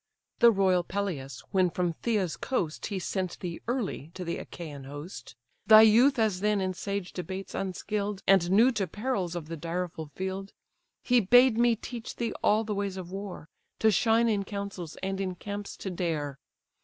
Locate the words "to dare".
15.77-16.39